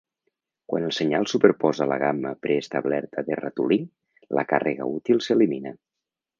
[0.71, 3.79] Quan el senyal superposa la gamma preestablerta de "ratolí",
[4.41, 5.79] la càrrega útil s'elimina.